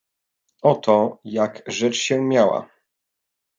"Oto 0.61 1.19
jak 1.23 1.61
rzecz 1.67 1.95
się 1.95 2.21
miała." 2.21 2.69